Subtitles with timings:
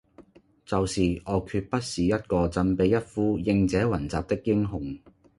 [0.65, 4.97] 就是我決不是一個振臂一呼應者雲集的英雄。